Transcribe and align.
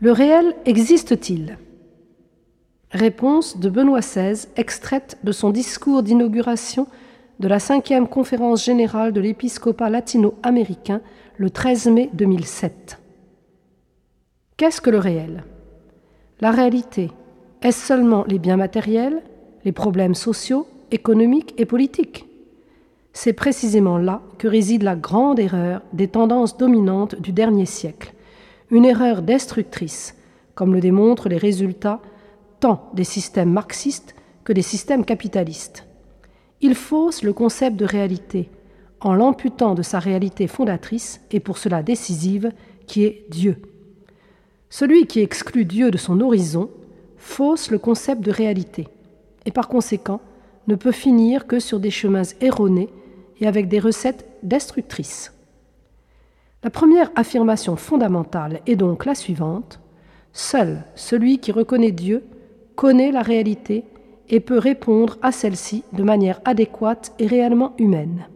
Le 0.00 0.10
réel 0.10 0.56
existe-t-il? 0.64 1.56
Réponse 2.90 3.58
de 3.58 3.70
Benoît 3.70 4.00
XVI, 4.00 4.48
extraite 4.56 5.18
de 5.22 5.30
son 5.30 5.50
discours 5.50 6.02
d'inauguration 6.02 6.88
de 7.38 7.46
la 7.46 7.60
cinquième 7.60 8.08
conférence 8.08 8.64
générale 8.64 9.12
de 9.12 9.20
l'épiscopat 9.20 9.90
latino-américain 9.90 11.00
le 11.36 11.48
13 11.48 11.86
mai 11.88 12.10
2007. 12.12 12.98
Qu'est-ce 14.56 14.80
que 14.80 14.90
le 14.90 14.98
réel? 14.98 15.44
La 16.40 16.50
réalité, 16.50 17.10
est-ce 17.62 17.86
seulement 17.86 18.24
les 18.28 18.38
biens 18.38 18.56
matériels, 18.56 19.22
les 19.64 19.72
problèmes 19.72 20.14
sociaux, 20.14 20.66
économiques 20.90 21.54
et 21.56 21.66
politiques? 21.66 22.26
C'est 23.12 23.32
précisément 23.32 23.98
là 23.98 24.22
que 24.38 24.48
réside 24.48 24.82
la 24.82 24.96
grande 24.96 25.38
erreur 25.38 25.82
des 25.92 26.08
tendances 26.08 26.56
dominantes 26.56 27.14
du 27.20 27.32
dernier 27.32 27.66
siècle, 27.66 28.13
une 28.70 28.84
erreur 28.84 29.22
destructrice, 29.22 30.14
comme 30.54 30.74
le 30.74 30.80
démontrent 30.80 31.28
les 31.28 31.36
résultats 31.36 32.00
tant 32.60 32.90
des 32.94 33.04
systèmes 33.04 33.52
marxistes 33.52 34.14
que 34.44 34.52
des 34.52 34.62
systèmes 34.62 35.04
capitalistes. 35.04 35.86
Il 36.60 36.74
fausse 36.74 37.22
le 37.22 37.32
concept 37.32 37.76
de 37.76 37.84
réalité 37.84 38.48
en 39.00 39.14
l'amputant 39.14 39.74
de 39.74 39.82
sa 39.82 39.98
réalité 39.98 40.46
fondatrice 40.46 41.20
et 41.30 41.40
pour 41.40 41.58
cela 41.58 41.82
décisive, 41.82 42.52
qui 42.86 43.04
est 43.04 43.26
Dieu. 43.28 43.60
Celui 44.70 45.06
qui 45.06 45.20
exclut 45.20 45.66
Dieu 45.66 45.90
de 45.90 45.98
son 45.98 46.20
horizon 46.20 46.70
fausse 47.18 47.70
le 47.70 47.78
concept 47.78 48.22
de 48.22 48.30
réalité 48.30 48.88
et 49.44 49.50
par 49.50 49.68
conséquent 49.68 50.20
ne 50.66 50.74
peut 50.74 50.92
finir 50.92 51.46
que 51.46 51.60
sur 51.60 51.80
des 51.80 51.90
chemins 51.90 52.22
erronés 52.40 52.88
et 53.40 53.46
avec 53.46 53.68
des 53.68 53.78
recettes 53.78 54.26
destructrices. 54.42 55.33
La 56.64 56.70
première 56.70 57.10
affirmation 57.14 57.76
fondamentale 57.76 58.62
est 58.66 58.76
donc 58.76 59.04
la 59.04 59.14
suivante. 59.14 59.80
Seul 60.32 60.82
celui 60.94 61.38
qui 61.38 61.52
reconnaît 61.52 61.92
Dieu 61.92 62.24
connaît 62.74 63.12
la 63.12 63.20
réalité 63.20 63.84
et 64.30 64.40
peut 64.40 64.58
répondre 64.58 65.18
à 65.20 65.30
celle-ci 65.30 65.84
de 65.92 66.02
manière 66.02 66.40
adéquate 66.46 67.12
et 67.18 67.26
réellement 67.26 67.74
humaine. 67.78 68.28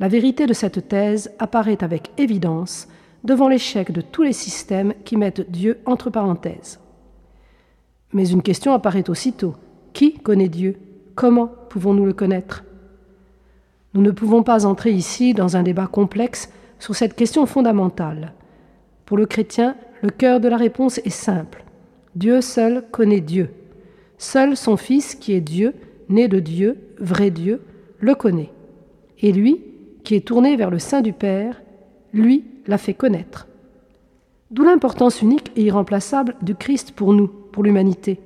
La 0.00 0.08
vérité 0.08 0.46
de 0.46 0.52
cette 0.52 0.88
thèse 0.88 1.30
apparaît 1.38 1.84
avec 1.84 2.10
évidence 2.18 2.88
devant 3.22 3.48
l'échec 3.48 3.92
de 3.92 4.00
tous 4.00 4.24
les 4.24 4.32
systèmes 4.32 4.92
qui 5.04 5.16
mettent 5.16 5.48
Dieu 5.48 5.78
entre 5.86 6.10
parenthèses. 6.10 6.80
Mais 8.12 8.28
une 8.28 8.42
question 8.42 8.72
apparaît 8.72 9.08
aussitôt. 9.08 9.54
Qui 9.92 10.14
connaît 10.14 10.48
Dieu? 10.48 10.76
Comment 11.14 11.52
pouvons-nous 11.68 12.04
le 12.04 12.14
connaître? 12.14 12.64
Nous 13.94 14.02
ne 14.02 14.10
pouvons 14.10 14.42
pas 14.42 14.66
entrer 14.66 14.90
ici 14.90 15.34
dans 15.34 15.56
un 15.56 15.62
débat 15.62 15.86
complexe 15.86 16.50
sur 16.78 16.94
cette 16.94 17.14
question 17.14 17.46
fondamentale. 17.46 18.32
Pour 19.04 19.16
le 19.16 19.26
chrétien, 19.26 19.76
le 20.02 20.10
cœur 20.10 20.40
de 20.40 20.48
la 20.48 20.56
réponse 20.56 20.98
est 20.98 21.10
simple. 21.10 21.64
Dieu 22.14 22.40
seul 22.40 22.84
connaît 22.90 23.20
Dieu. 23.20 23.50
Seul 24.18 24.56
son 24.56 24.76
Fils, 24.76 25.14
qui 25.14 25.32
est 25.32 25.40
Dieu, 25.40 25.74
né 26.08 26.28
de 26.28 26.40
Dieu, 26.40 26.78
vrai 26.98 27.30
Dieu, 27.30 27.62
le 28.00 28.14
connaît. 28.14 28.50
Et 29.20 29.32
lui, 29.32 29.62
qui 30.04 30.14
est 30.14 30.26
tourné 30.26 30.56
vers 30.56 30.70
le 30.70 30.78
sein 30.78 31.00
du 31.00 31.12
Père, 31.12 31.60
lui 32.12 32.44
l'a 32.66 32.78
fait 32.78 32.94
connaître. 32.94 33.46
D'où 34.50 34.62
l'importance 34.62 35.20
unique 35.20 35.52
et 35.56 35.62
irremplaçable 35.62 36.36
du 36.42 36.54
Christ 36.54 36.92
pour 36.92 37.12
nous, 37.12 37.28
pour 37.28 37.62
l'humanité. 37.62 38.20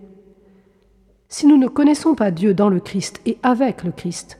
Si 1.29 1.47
nous 1.47 1.57
ne 1.57 1.67
connaissons 1.69 2.15
pas 2.15 2.31
Dieu 2.31 2.55
dans 2.55 2.69
le 2.69 2.79
Christ 2.79 3.21
et 3.25 3.39
avec 3.43 3.85
le 3.85 3.91
Christ, 3.91 4.39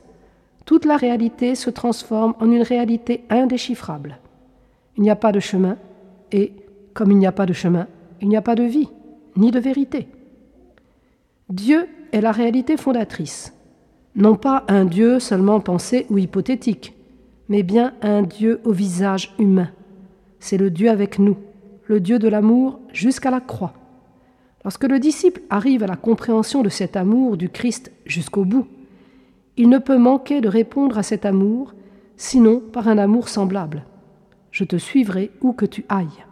toute 0.73 0.85
la 0.85 0.97
réalité 0.97 1.53
se 1.53 1.69
transforme 1.69 2.33
en 2.39 2.51
une 2.51 2.63
réalité 2.63 3.25
indéchiffrable. 3.29 4.17
Il 4.97 5.03
n'y 5.03 5.11
a 5.11 5.15
pas 5.15 5.31
de 5.31 5.39
chemin, 5.39 5.77
et 6.31 6.51
comme 6.95 7.11
il 7.11 7.19
n'y 7.19 7.27
a 7.27 7.31
pas 7.31 7.45
de 7.45 7.53
chemin, 7.53 7.85
il 8.21 8.27
n'y 8.27 8.37
a 8.37 8.41
pas 8.41 8.55
de 8.55 8.63
vie, 8.63 8.89
ni 9.35 9.51
de 9.51 9.59
vérité. 9.59 10.07
Dieu 11.47 11.85
est 12.11 12.21
la 12.21 12.31
réalité 12.31 12.75
fondatrice, 12.75 13.53
non 14.15 14.35
pas 14.35 14.63
un 14.67 14.85
Dieu 14.85 15.19
seulement 15.19 15.59
pensé 15.59 16.07
ou 16.09 16.17
hypothétique, 16.17 16.95
mais 17.49 17.61
bien 17.61 17.93
un 18.01 18.23
Dieu 18.23 18.59
au 18.63 18.71
visage 18.71 19.35
humain. 19.37 19.69
C'est 20.39 20.57
le 20.57 20.71
Dieu 20.71 20.89
avec 20.89 21.19
nous, 21.19 21.37
le 21.85 21.99
Dieu 21.99 22.17
de 22.17 22.27
l'amour 22.27 22.79
jusqu'à 22.91 23.29
la 23.29 23.41
croix. 23.41 23.73
Lorsque 24.63 24.85
le 24.85 24.97
disciple 24.97 25.43
arrive 25.51 25.83
à 25.83 25.87
la 25.87 25.97
compréhension 25.97 26.63
de 26.63 26.69
cet 26.69 26.97
amour 26.97 27.37
du 27.37 27.49
Christ 27.49 27.91
jusqu'au 28.07 28.43
bout, 28.43 28.65
il 29.57 29.69
ne 29.69 29.77
peut 29.77 29.97
manquer 29.97 30.41
de 30.41 30.47
répondre 30.47 30.97
à 30.97 31.03
cet 31.03 31.25
amour, 31.25 31.73
sinon 32.17 32.59
par 32.59 32.87
un 32.87 32.97
amour 32.97 33.29
semblable. 33.29 33.85
Je 34.51 34.63
te 34.63 34.75
suivrai 34.75 35.31
où 35.41 35.53
que 35.53 35.65
tu 35.65 35.85
ailles. 35.89 36.25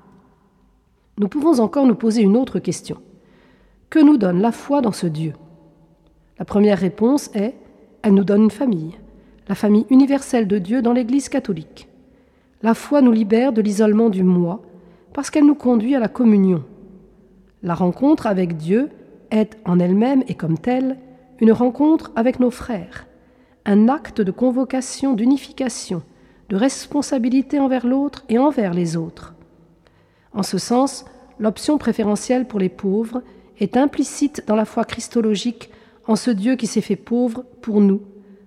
Nous 1.17 1.27
pouvons 1.27 1.59
encore 1.59 1.85
nous 1.85 1.95
poser 1.95 2.21
une 2.21 2.37
autre 2.37 2.59
question. 2.59 2.97
Que 3.89 3.99
nous 3.99 4.17
donne 4.17 4.41
la 4.41 4.51
foi 4.51 4.81
dans 4.81 4.91
ce 4.91 5.07
Dieu? 5.07 5.33
La 6.39 6.45
première 6.45 6.79
réponse 6.79 7.29
est 7.35 7.55
elle 8.03 8.15
nous 8.15 8.23
donne 8.23 8.43
une 8.43 8.51
famille, 8.51 8.97
la 9.47 9.55
famille 9.55 9.85
universelle 9.89 10.47
de 10.47 10.57
Dieu 10.57 10.81
dans 10.81 10.93
l'Église 10.93 11.29
catholique. 11.29 11.87
La 12.63 12.73
foi 12.73 13.01
nous 13.01 13.11
libère 13.11 13.53
de 13.53 13.61
l'isolement 13.61 14.09
du 14.09 14.23
moi 14.23 14.61
parce 15.13 15.29
qu'elle 15.29 15.45
nous 15.45 15.55
conduit 15.55 15.95
à 15.95 15.99
la 15.99 16.07
communion. 16.07 16.63
La 17.61 17.75
rencontre 17.75 18.25
avec 18.25 18.57
Dieu 18.57 18.89
est 19.29 19.57
en 19.65 19.79
elle-même 19.79 20.23
et 20.27 20.33
comme 20.33 20.57
telle 20.57 20.97
une 21.39 21.51
rencontre 21.51 22.11
avec 22.15 22.39
nos 22.39 22.51
frères, 22.51 23.07
un 23.65 23.89
acte 23.89 24.21
de 24.21 24.31
convocation, 24.31 25.13
d'unification, 25.13 26.01
de 26.49 26.55
responsabilité 26.55 27.59
envers 27.59 27.85
l'autre 27.85 28.23
et 28.29 28.37
envers 28.37 28.73
les 28.73 28.97
autres. 28.97 29.33
En 30.33 30.43
ce 30.43 30.57
sens, 30.57 31.05
l'option 31.39 31.77
préférentielle 31.77 32.47
pour 32.47 32.59
les 32.59 32.69
pauvres 32.69 33.21
est 33.59 33.77
implicite 33.77 34.43
dans 34.47 34.55
la 34.55 34.65
foi 34.65 34.85
christologique 34.85 35.69
en 36.07 36.15
ce 36.15 36.31
Dieu 36.31 36.55
qui 36.55 36.67
s'est 36.67 36.81
fait 36.81 36.95
pauvre 36.95 37.45
pour 37.61 37.81
nous, 37.81 38.01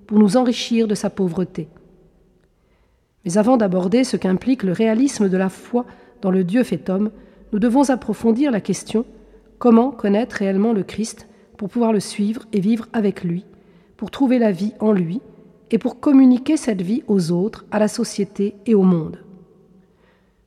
pour 0.06 0.18
nous 0.18 0.36
enrichir 0.36 0.88
de 0.88 0.94
sa 0.94 1.10
pauvreté. 1.10 1.68
Mais 3.24 3.38
avant 3.38 3.56
d'aborder 3.56 4.04
ce 4.04 4.16
qu'implique 4.16 4.62
le 4.62 4.72
réalisme 4.72 5.28
de 5.28 5.36
la 5.36 5.48
foi 5.48 5.86
dans 6.20 6.30
le 6.30 6.44
Dieu 6.44 6.62
fait 6.62 6.90
homme, 6.90 7.10
nous 7.52 7.58
devons 7.58 7.90
approfondir 7.90 8.50
la 8.50 8.60
question 8.60 9.06
comment 9.58 9.90
connaître 9.90 10.36
réellement 10.36 10.72
le 10.72 10.82
Christ 10.82 11.28
pour 11.56 11.68
pouvoir 11.68 11.92
le 11.92 12.00
suivre 12.00 12.46
et 12.52 12.60
vivre 12.60 12.88
avec 12.92 13.22
lui, 13.22 13.44
pour 14.04 14.10
trouver 14.10 14.38
la 14.38 14.52
vie 14.52 14.74
en 14.80 14.92
lui 14.92 15.22
et 15.70 15.78
pour 15.78 15.98
communiquer 15.98 16.58
cette 16.58 16.82
vie 16.82 17.02
aux 17.08 17.30
autres, 17.32 17.64
à 17.70 17.78
la 17.78 17.88
société 17.88 18.54
et 18.66 18.74
au 18.74 18.82
monde. 18.82 19.20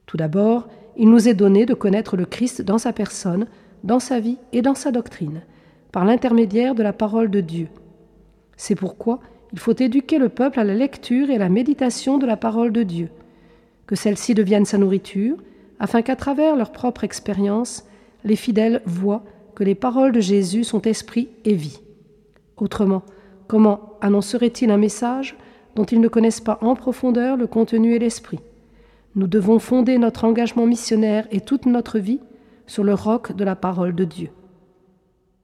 Tout 0.06 0.16
d'abord, 0.16 0.68
il 0.96 1.10
nous 1.10 1.28
est 1.28 1.34
donné 1.34 1.66
de 1.66 1.74
connaître 1.74 2.18
le 2.18 2.26
Christ 2.26 2.62
dans 2.62 2.78
sa 2.78 2.94
personne, 2.94 3.48
dans 3.84 4.00
sa 4.00 4.20
vie 4.20 4.38
et 4.54 4.62
dans 4.62 4.76
sa 4.76 4.92
doctrine, 4.92 5.42
par 5.92 6.06
l'intermédiaire 6.06 6.76
de 6.76 6.84
la 6.84 6.94
parole 6.94 7.32
de 7.32 7.42
Dieu. 7.42 7.68
C'est 8.58 8.76
pourquoi 8.76 9.22
il 9.52 9.58
faut 9.58 9.74
éduquer 9.74 10.20
le 10.20 10.30
peuple 10.30 10.60
à 10.60 10.64
la 10.64 10.76
lecture 10.76 11.32
et 11.32 11.38
à 11.38 11.40
la 11.40 11.50
méditation 11.50 12.20
de 12.20 12.28
la 12.28 12.38
parole 12.38 12.72
de 12.72 12.84
Dieu, 12.84 13.10
que 13.88 13.96
celle-ci 13.96 14.36
devienne 14.36 14.66
sa 14.66 14.78
nourriture, 14.78 15.38
afin 15.80 16.04
qu'à 16.04 16.16
travers 16.16 16.56
leur 16.56 16.72
propre 16.72 17.04
expérience, 17.04 17.88
les 18.24 18.36
fidèles 18.36 18.84
voient 18.86 19.24
que 19.56 19.64
les 19.64 19.74
paroles 19.74 20.12
de 20.12 20.22
Jésus 20.22 20.64
sont 20.64 20.84
esprit 20.84 21.30
et 21.44 21.56
vie. 21.56 21.80
Autrement, 22.58 23.02
comment 23.48 23.94
annonceraient-ils 24.02 24.72
un 24.72 24.78
message 24.78 25.36
dont 25.76 25.86
ils 25.86 26.02
ne 26.02 26.08
connaissent 26.08 26.42
pas 26.42 26.58
en 26.62 26.76
profondeur 26.76 27.38
le 27.38 27.48
contenu 27.48 27.94
et 27.96 28.00
l'esprit? 28.00 28.40
Nous 29.16 29.28
devons 29.28 29.60
fonder 29.60 29.98
notre 29.98 30.26
engagement 30.26 30.66
missionnaire 30.66 31.28
et 31.32 31.42
toute 31.42 31.66
notre 31.66 32.00
vie 32.00 32.20
sur 32.68 32.84
le 32.84 32.94
roc 32.94 33.36
de 33.36 33.44
la 33.44 33.56
parole 33.56 33.96
de 33.96 34.04
Dieu. 34.04 34.30